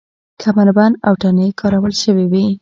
[0.41, 2.45] کمربند او تڼۍ کارول شوې وې.